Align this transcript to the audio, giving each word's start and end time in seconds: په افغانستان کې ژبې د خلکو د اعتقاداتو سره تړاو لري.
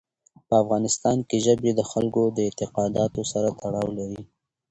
په 0.47 0.53
افغانستان 0.63 1.17
کې 1.27 1.37
ژبې 1.45 1.71
د 1.75 1.81
خلکو 1.91 2.23
د 2.35 2.37
اعتقاداتو 2.47 3.21
سره 3.31 3.49
تړاو 3.61 3.87
لري. 3.99 4.21